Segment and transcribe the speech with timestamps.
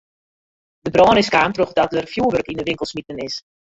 [0.85, 3.35] De brân is kaam trochdat der fjoerwurk yn de winkel smiten is.